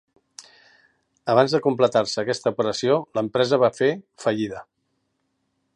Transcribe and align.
Abans 1.33 1.53
de 1.55 1.59
completar-se 1.67 2.23
aquesta 2.23 2.53
operació, 2.55 2.97
l'empresa 3.19 3.61
va 3.65 3.73
fer 3.81 3.91
fallida. 4.25 4.65